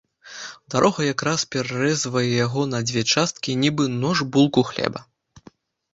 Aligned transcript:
Дарога 0.75 1.01
якраз 1.07 1.43
перарэзвае 1.57 2.25
яго 2.45 2.65
на 2.73 2.79
дзве 2.87 3.05
часткі, 3.17 3.57
нібы 3.67 3.83
нож 4.01 4.25
булку 4.37 4.61
хлеба. 4.71 4.99